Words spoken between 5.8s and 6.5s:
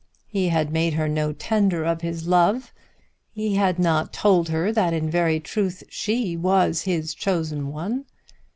she